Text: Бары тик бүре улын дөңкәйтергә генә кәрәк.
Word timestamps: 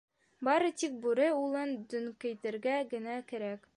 Бары 0.47 0.71
тик 0.83 0.95
бүре 1.03 1.27
улын 1.41 1.75
дөңкәйтергә 1.93 2.79
генә 2.95 3.21
кәрәк. 3.33 3.69